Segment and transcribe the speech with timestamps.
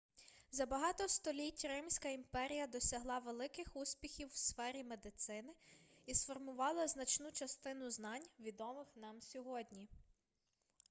[0.51, 5.53] за багато століть римська імперія досягла великих успіхів в сфері медицини
[6.05, 9.89] і сформувала значну частину знань відомих нам сьогодні